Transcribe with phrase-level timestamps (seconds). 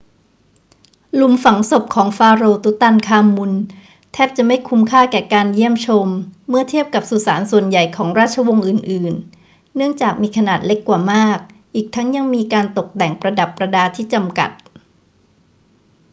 [1.15, 3.53] หลุมฝังศพของฟาโรห์ตุตันคามุน
[4.13, 6.07] แทบจะไม่คุ้มค่าแก่การเยี่ยมชม
[6.49, 9.13] เมื่อเทียบกับสุสานส่วนใหญ่ของราชวงศ์อื่น
[9.45, 11.37] ๆ เนื่องจากมีขนาดเล็กกว่ามาก
[11.75, 14.51] อีกทั้งยังมีการตกแต่งประดับประดาที่จำกัด